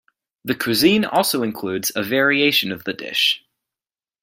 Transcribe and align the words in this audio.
The 0.43 0.55
cuisine 0.55 1.05
also 1.05 1.43
includes 1.43 1.91
a 1.95 2.01
variation 2.01 2.71
of 2.71 2.85
the 2.85 2.93
dish. 2.93 3.45